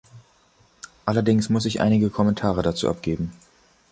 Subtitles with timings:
[1.05, 3.31] Allerdings muss ich einige Kommentare dazu abgeben.